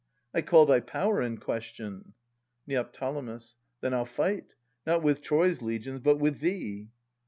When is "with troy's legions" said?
5.03-5.99